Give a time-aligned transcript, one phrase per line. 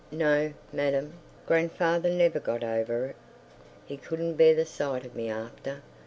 [0.11, 1.13] No, madam,
[1.45, 3.15] grandfather never got over it.
[3.85, 5.83] He couldn't bear the sight of me after.